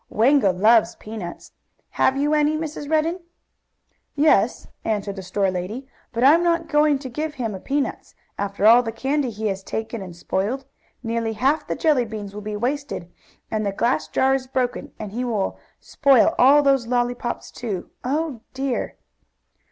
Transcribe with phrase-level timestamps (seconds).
[0.09, 1.51] "Wango loves peanuts.
[1.91, 2.89] Have you any, Mrs.
[2.89, 3.19] Redden?"
[4.15, 5.87] "Yes," answered the store lady.
[6.11, 10.01] "But I'm not going to give him peanuts, after all the candy he has taken
[10.01, 10.65] and spoiled.
[11.03, 13.11] Nearly half the jelly beans will be wasted,
[13.51, 17.91] and the glass jar is broken, and he will spoil all those lollypops, too.
[18.03, 18.97] Oh dear!"